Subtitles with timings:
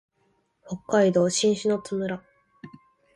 [0.65, 2.19] 北海道新篠津村